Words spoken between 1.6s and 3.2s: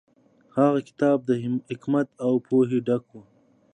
حکمت او پوهې ډک و.